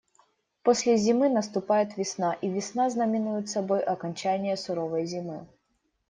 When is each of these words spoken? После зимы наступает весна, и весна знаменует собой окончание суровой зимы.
После 0.63 0.97
зимы 0.97 1.29
наступает 1.29 1.95
весна, 1.95 2.33
и 2.33 2.49
весна 2.49 2.89
знаменует 2.89 3.49
собой 3.49 3.81
окончание 3.81 4.57
суровой 4.57 5.05
зимы. 5.05 5.45